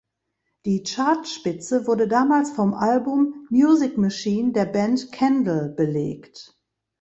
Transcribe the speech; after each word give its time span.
Die 0.65 0.81
Chartspitze 0.81 1.85
wurde 1.85 2.07
damals 2.07 2.49
vom 2.49 2.73
Album 2.73 3.45
"Music 3.51 3.99
Machine" 3.99 4.51
der 4.51 4.65
Band 4.65 5.11
Candle 5.11 5.69
belegt. 5.77 6.57